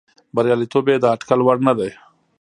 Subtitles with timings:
[0.35, 1.91] بریالیتوب یې د اټکل وړ نه دی.